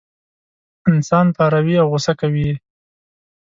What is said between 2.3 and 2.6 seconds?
یې.